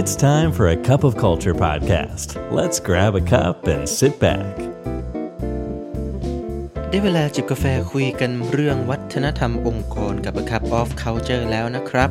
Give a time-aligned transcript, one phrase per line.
[0.00, 2.28] It's time for a cup of culture podcast.
[2.58, 4.54] Let's grab a cup and sit back.
[6.88, 12.10] ได้เวลาจิบกาแฟคุยกันเรื่องวัฒนธรรมองค์กรกับ A Cup of Culture แล้วนะครับ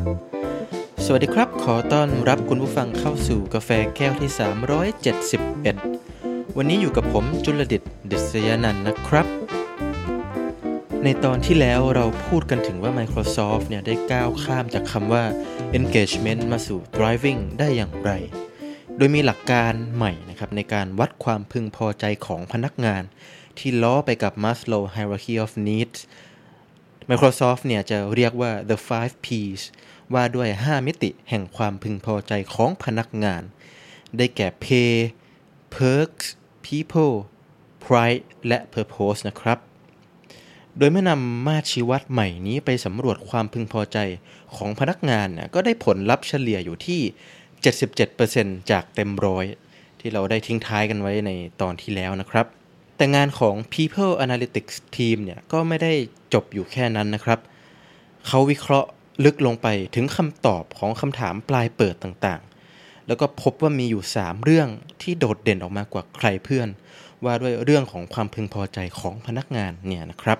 [1.05, 4.29] สวัสดีครับ ขอต้อนรับคุณผู้ฟังเข้าสู่กาแฟแก้วที่
[5.63, 7.81] 371 วันนี้อยู่กับผมจุลดิต
[8.11, 9.27] ดิษยานันท์นะครับ
[11.07, 15.23] ในตอนที่แล้วเราพูดกันถึงว่า Microsoft เนี่ยได้ก้าวข้ามจากคำว่า
[15.79, 18.11] engagement มาสู่ driving ได้อย่างไร
[18.97, 23.03] โดยมีหลักการใหม่นะครับในการวัดความพึงพอใจของพนักงาน
[23.57, 25.99] ที่ล้อไปกับ Maslow hierarchy of needs
[27.09, 29.61] Microsoft เนี่ยจะเรียกว่า the five P's
[30.13, 33.41] ว่าด้วย 5 มิติแห่งความพึงพอใจของพนักงาน
[34.17, 34.93] ได้แก่ pay
[35.75, 36.25] perks
[36.65, 37.15] people
[37.85, 39.59] pride และ purpose นะครับ
[40.77, 43.97] โดยเมื่อนำมาตรชีวัดใหม่นี้ไปสำรวจความพึงพอใจ
[44.55, 47.01] ของพนักงานเนี่ยก็ได้ผลลัพธ์เฉลี่ยอยู่ที่
[47.85, 49.45] 77%จากเต็มร้อย
[49.99, 52.45] ที่เราได้ทิ้งท้ายกันไว้ในตอนที่แล้วนะครับ
[52.97, 55.93] แต่งานของ People Analytics Team เนี่ยก็ไม่ได้
[56.33, 57.39] จบอยู่แค่นั้นนะครับ
[58.27, 58.89] เขาวิเคราะห์
[59.25, 64.67] ลึกลงไปถึงคำตอบของคำถามปลายเปิดต่างๆ แล้วก็พบว่ามีอยู่ 3 เรื่อง
[65.01, 66.67] ที่โดดเด่นออกมากว่าใครเพื่อน
[67.23, 70.39] ว่าด้วยเรื่องของความพึงพอใจของพนักงานเนี่ยนะครับ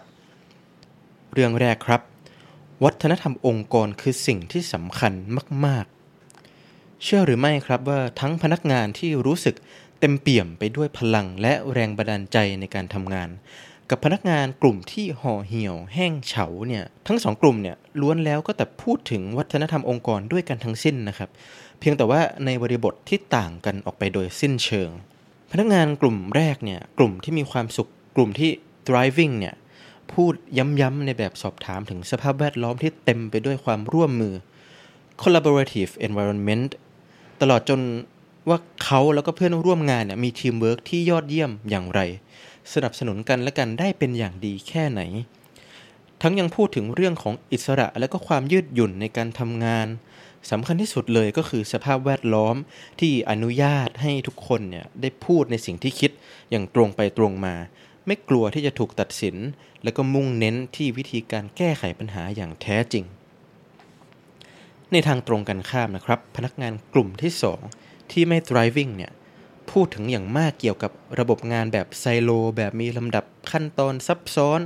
[1.38, 2.02] เรื่องแรกครับ
[2.84, 5.14] วัฒนธรรมองค์กรคือสิ่งที่สำคัญ
[5.66, 5.86] มาก
[6.44, 9.56] ๆ เชื่อหรือไม่ครับว่าทั้งพนักงานที่รู้สึก
[10.00, 13.30] เต็มเปี่ยมไปด้วยพลังและแรงบันดาลใจในการทำงาน
[13.90, 21.30] กับพนักงานกลุ่มที่ห่อเหี่ยว แห้งเฉาเนี่ยทั้งสองกลุ่มเนี่ยล้วนแล้วก็แต่พูดถึงวัฒนธรรมองค์กรด้วยกันทั้งสิ้นนะครับ
[21.80, 24.90] เพียงแต่ว่าในบริบทที่ต่างกันออกไปโดยสิ้นเชิง
[25.52, 28.50] พนักงานกลุ่มแรกเนี่ยกลุ่มที่มีความสุขกลุ่มที่
[28.88, 29.56] thriving เนี่ย
[30.14, 34.34] พูดย้ำๆในแบบสอบถามถึงสภาพแวดล้อมที่เต็มไปด้วยความร่วมมือ
[35.22, 36.70] collaborative environment
[37.42, 37.82] ตลอดจน
[38.50, 42.02] ว่าเขาแล้วก็เพื่อนร่วมงานเนี่ยมีทีมเวิร์กที่ยอดเยี่ยมอย่างไร
[42.74, 45.02] สนับสนุนกันและกันได้เป็นอย่างดีแค่ไหน
[46.22, 49.88] ทั้งยังพูดถึงเรื่องของอิสระและก็ความยืดหยุ่นในการทำงาน
[50.52, 52.56] สำคัญที่สุดเลยก็คือสภาพแวดล้อม
[53.00, 56.12] ที่อนุญาตให้ทุกคนเนี่ยได้พูดในสิ่งที่คิด
[56.50, 57.56] อย่างตรงไปตรงมา
[58.06, 59.36] ไม่กลัวที่จะถูกตัดสิน
[59.84, 63.06] แล้วก็มุ่งเน้นที่วิธีการแก้ไขปัญหาอย่างแท้จริง
[64.92, 67.32] ในทางตรงกันข้ามนะครับ พนักงานกลุ่มที่
[67.72, 69.12] 2 ที่ไม่ driving เนี่ย
[69.72, 74.60] พูดถึงอย่างมากเกี่ยวกับระบบงานแบบไซโล แบบมีลำดับขั้นตอนซับซ้อน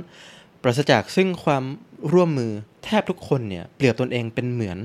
[0.62, 1.64] ปราศจากซึ่งความ
[2.12, 2.52] ร่วมมือ
[2.84, 4.78] แทบทุกคนเนี่ยเปรียบตนเองเป็นเหมือน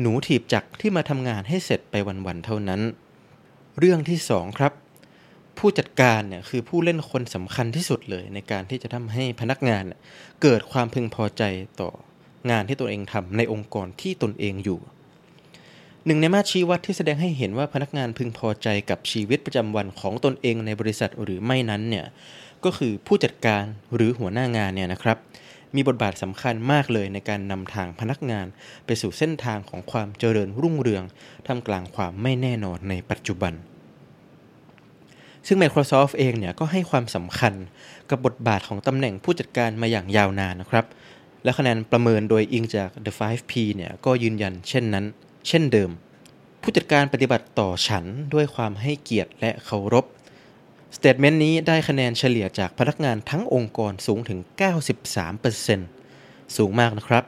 [0.00, 1.94] หนูถีบจักรที่มาทำงานให้เสร็จไป
[2.26, 2.80] วันๆเท่านั้น
[3.78, 4.72] เรื่องที่ 2 ครับ
[5.58, 9.92] ผู้จัดการเนี่ยคือผู้เล่นคนสำคัญที่สุดเลยในการที่จะทำให้พนักงานเน
[10.42, 11.42] เกิดความพึงพอใจ
[11.80, 11.90] ต่อ
[12.50, 14.80] งานที่ตนเองทำในองค์กรที่ตนเองอยู่
[16.06, 22.06] หนึ่งในมาตรชี้วัดที่แสดงให้เห็นว่าพนักงานพึงพอใจกับชีวิตประจำวันของตนเองในบริษัทหรือไม่นั้นเนี่ย
[22.64, 23.64] ก็คือผู้จัดการ
[23.94, 25.18] หรือหัวหน้างานเนี่ยนะครับ
[25.74, 28.46] มีบทบาทสำคัญมากเลยในการนำทางพนักงาน
[28.86, 31.04] ไปสู่เส้นทางของความเจริญรุ่งเรือง
[31.46, 33.54] ท่ามกลางความไม่แน่นอนในปัจจุบัน
[35.46, 37.54] ซึ่ง Microsoft เองเนี่ยก็ให้ความสำคัญ
[38.10, 40.84] กับบทบาทของตำแหน่งผู้จัดการมาอย่างยาวนานนะครับ
[41.44, 45.04] และคะแนนประเมินโดยอิงจาก The 5P เนี่ยก็ยืนยันเช่นนั้น
[45.48, 45.90] เช่นเดิม
[46.62, 50.04] ผู้จัดการปฏิบัติต่อฉันด้วยความให้เกียรติและเคารพ
[50.96, 54.38] statement นี้ได้คะแนนเฉลี่ยจากพนักงานทั้งองค์กรสูงถึง
[55.28, 57.24] 93%สูงมากนะครับ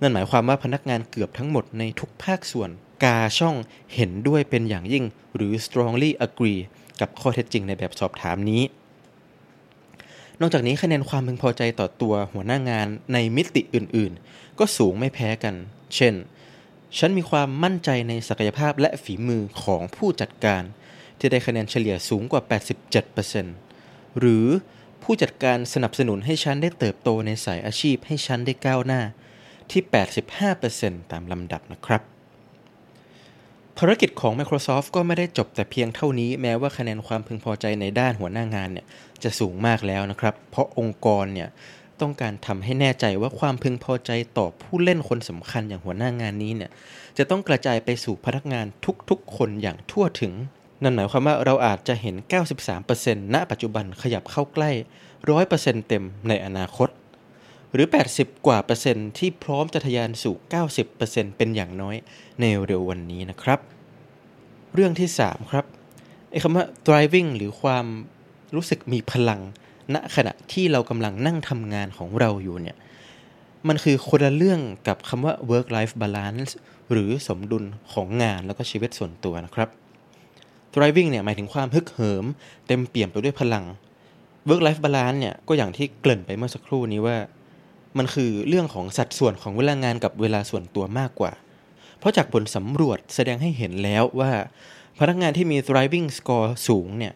[0.00, 2.70] นั่นหมายความว่าพนักงานเกือบทั้งหมดในทุกภาคส่วน
[3.04, 3.56] กาช่อง
[3.94, 5.04] เห็นด้วยเป็นอย่างยิ่ง
[5.34, 6.60] หรือ strongly agree
[7.00, 8.62] กับข้อเท็จจริงในแบบสอบถามนี้
[10.40, 15.54] นอกจากนี้คะแนนความพึงพอใจต่อตัวหัวหน้างานในมิติอื่นๆ ก็สูงไม่แพ้กัน
[15.94, 16.14] เช่น
[16.98, 20.62] ฉันมีความมั่นใจในศักยภาพและฝีมือของผู้จัดการ
[21.18, 22.42] ที่ได้คะแนนเฉลี่ยสูงกว่า
[23.30, 24.46] 87%หรือ
[25.02, 29.00] ผู้จัดการสนับสนุนให้ฉันได้เติบโตในสายอาชีพให้ฉันได้ก้าวหน้า
[29.70, 29.82] ที่
[30.46, 32.13] 85%ตามลำดับนะครับ
[33.78, 38.86] ภารกิจของ Microsoft ก็ไม่ได้จบแต่เพียงเท่านี้แม้ว่าคะแนนความพึงพอใจในด้านหัวหน้างานเนี่ย
[39.22, 41.48] จะสูงมากแล้วนะครับ เพราะองค์กรเนี่ย
[42.00, 46.70] ต้องการทำให้แน่ใจว่าความพึงพอใจต่อผู้เล่นคนสำคัญอย่างหัวหน้างานนี้เนี่ย
[47.18, 48.66] จะต้องกระจายไปสู่พนักงาน
[49.10, 50.32] ทุกๆ คนอย่างทั่วถึง
[50.82, 52.14] นั่นหมายความว่าเราอาจจะเห็น
[52.74, 54.70] 93%ณปัจจุบันขยับเข้าใกล้
[55.30, 56.88] 100%เต็มในอนาคต
[57.74, 60.34] หรือ 80 กว่าเปอร์เซ็นต์ที่พร้อมจะทะยานสู่
[60.86, 61.96] 90%เป็นอย่างน้อย
[62.40, 63.60] ในเร็ววันนี้นะครับ
[64.74, 65.64] เรื่องที่ 3 ครับ
[66.30, 67.86] ไอ้คำว่า driving หรือความ
[68.54, 69.40] รู้สึกมีพลัง
[69.94, 72.76] ณขณะที่เรากำลังนั่งทำงานของเราอยู่เนี่ย
[73.68, 76.52] มันคือคนละเรื่องกับคำว่า work life balance
[76.90, 79.68] หรือสมดุลของงานแล้วก็ชีวิตส่วนตัวนะครับ
[80.72, 82.24] thriving เนี่ยหมายถึงความฮึกเหิม
[82.66, 83.64] เต็มเปี่ยมไปด้วยพลัง
[84.48, 87.16] work life balance เนี่ยก็อย่างที่เกริ่นไปเมื่อสักครู่นี้ว่า
[87.98, 91.32] มันคือเรื่องของสัดส่วนของเวลางานกับเวลาส่วนตัวมากกว่า
[91.98, 94.32] เพราะจากผลสำรวจแสดงให้เห็นแล้วว่า
[94.98, 97.14] พนักงานที่มี thriving score สูงเนี่ย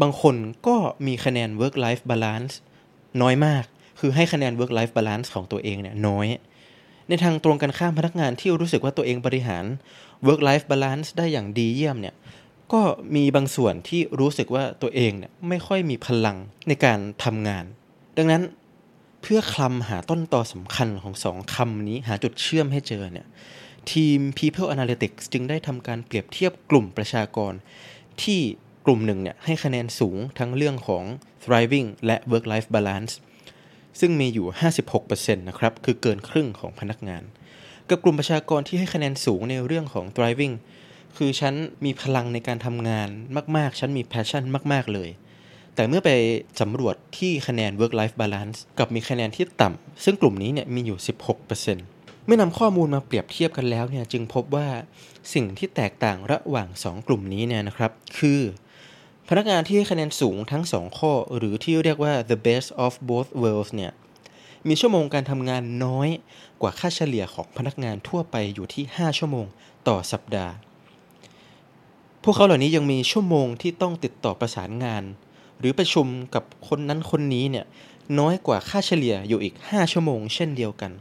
[0.00, 0.36] บางคน
[0.66, 2.52] ก็มีคะแนน work life balance
[3.22, 3.64] น้อยมาก
[4.00, 6.26] คือให้คะแนน work life balance ของตัวเองเนี่ยน้อย
[7.08, 9.64] ในทางตรงกันข้ามพนักงานที่รู้สึกว่าตัวเองบริหาร
[10.26, 12.14] work life balance ได้อย่างดีเยี่ยมเนี่ย
[12.72, 12.82] ก็
[13.14, 16.36] มีบางส่วนที่รู้สึกว่าตัวเองเนี่ยไม่ค่อยมีพลัง
[16.68, 17.64] ในการทำงาน
[18.18, 18.42] ดังนั้น
[19.26, 23.26] เพื่อคลำหาต้นตอสำคัญของสองคำนี้หาจุดเชื่อมให้เจอเนี่ย
[23.92, 27.52] ทีม People Analytics จึงได้ทำการเปรียบเทียบกลุ่มประชากร
[28.22, 28.40] ที่
[28.86, 31.04] กลุ่มหนึ่งเนี่ยให้คะแนนสูงทั้งเรื่องของ
[31.44, 33.12] thriving และ work life balance
[34.00, 34.46] ซึ่งมีอยู่
[34.96, 37.22] 56%นะครับ คือเกินครึ่งของพนักงาน
[37.88, 40.54] กับกลุ่มประชากรที่ให้คะแนนสูงในเรื่องของ thriving
[41.16, 41.54] คือฉัน
[41.84, 43.08] มีพลังในการทำงาน
[43.56, 45.10] มาก ๆ ฉันมี passion มาก ๆ เลย
[45.74, 46.10] แต่เมื่อไป
[46.60, 50.98] สำรวจที่คะแนน work life balance กับมีคะแนนที่ต่ำซึ่งกลุ่มนี้เนี่ยมีอยู่
[51.62, 54.68] 16%เมื่อนำข้อมูลมาเปรียบเทียบกันแล้วเนี่ยจึงพบว่า
[55.34, 58.40] สิ่งที่แตกต่างระหว่าง 2 กลุ่มนี้เนี่ยนะครับ คือ
[59.28, 63.92] พนักงานที่คะแนนสูงทั้ง 2 ข้อ หรือที่เรียกว่า the best of both worlds เนี่ย
[64.68, 66.08] มีชั่วโมงการทำงานน้อย
[66.60, 69.46] กว่าค่าเฉลี่ยของพนักงานทั่วไปอยู่ที่ 5 ชั่วโมง
[69.88, 70.54] ต่อสัปดาห์
[72.22, 75.02] พวกเขาเหล่านี้ยังมีชั่วโมงที่ต้องติดต่อประสานงาน
[75.58, 77.66] หรือประชุมกับคนนั้นคนนี้เนี่ย
[78.18, 80.92] น้อยกว่าค่าเฉลี่ยอยู่อีก 5 ชั่วโมง เช่นเดียวกัน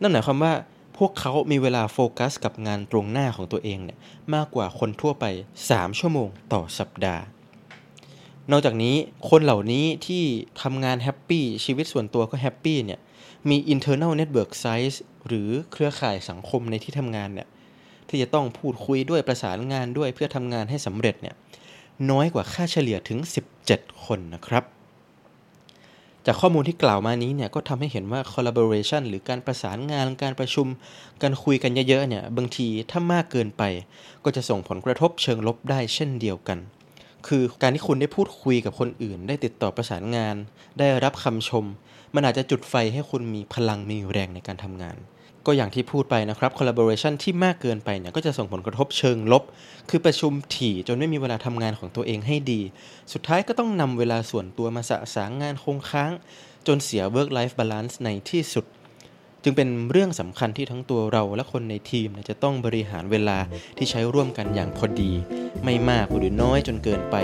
[0.00, 0.52] นั่นหมายความว่า
[0.98, 3.98] พวกเขามีเวลาโฟกัสกับงานตรงหน้าของตัวเองเนี่ย
[4.34, 5.24] มากกว่าคนทั่วไป
[5.62, 7.22] 3 ชั่วโมงต่อสัปดาห์
[8.50, 8.94] นอกจากนี้
[9.30, 10.22] คนเหล่านี้ที่
[10.62, 13.00] ทำงานแฮปปี้ชีวิตส่วนตัวก็แฮปปี้เนี่ย
[13.48, 14.96] มี internal network size
[15.26, 17.48] หรือเครือข่ายสังคมในที่ทำงานเนี่ย
[18.08, 21.34] ที่จะต้องพูดคุยด้วยประสานงานด้วยเพื่อทำงานให้สำเร็จเนี่ย
[22.10, 23.18] น้อยกว่าค่าเฉลี่ยถึง
[23.62, 24.64] 17 คนนะครับ
[26.26, 30.66] จากข้อมูลที่กล่าวมานี้เนี่ยก็ทำให้เห็นว่า collaboration หรือการประสานงานการประชุม
[31.22, 33.62] การคุยกันเยอะๆเนี่ยบางทีถ้ามากเกินไป
[34.24, 36.58] ก็จะส่งผลกระทบเชิงลบได้เช่นเดียวกัน
[37.26, 40.36] คือการที่คุณได้พูดคุยกับคนอื่น ได้ติดต่อประสานงาน
[40.78, 41.64] ได้รับคำชม
[42.14, 44.96] มันอาจจะจุดไฟให้คุณมีพลังมีแรงในการทำงาน
[45.46, 49.42] ก็อย่างที่พูดไปนะครับ collaboration ที่มากเกินไปเนี่ยก็จะส่งผลกระทบเชิงลบ
[49.90, 52.60] คือประชุมถี่จนไม่มีเวลาทำงานของตัวเองให้ดี
[53.12, 56.12] สุดท้ายก็ต้องนำเวลาส่วนตัวมาสะสางงานคงค้าง
[56.66, 58.64] จนเสีย work life balance ในที่สุด
[59.42, 63.38] จึงเป็นเรื่องสำคัญที่ทั้งตัวเราและคนในทีมจะต้องบริหารเวลา
[63.76, 65.12] ที่ใช้ร่วมกันอย่างพอดี
[65.64, 67.16] ไม่มากหรือน้อยจนเกินไป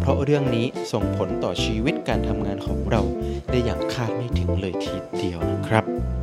[0.00, 3.02] เพราะเรื่องนี้ส่งผลต่อชีวิตการทำงานของเรา
[3.50, 6.17] ได้อย่างคาดไม่ถึงเลยทีเดียวนะครับ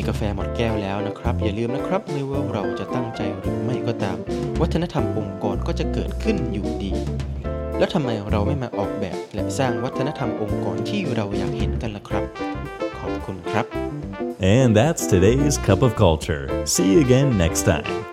[0.00, 4.16] นี้กาแฟหมดแก้วแล้วนะครับ อย่าลืมนะครับไม่ว่าเราจะตั้งใจหรือไม่ก็ตาม
[4.60, 6.92] วัฒนธรรมองค์กรก็จะเกิดขึ้นอยู่ดี
[7.78, 12.24] แล้วทำไมเราไม่มาออกแบบ และสร้างวัฒนธรรมองค์กรที่เราอยากเห็นกันล่ะครับ
[12.98, 13.66] ขอบคุณครับ
[14.56, 16.44] And that's today's Cup of Culture.
[16.72, 18.09] See you again next time.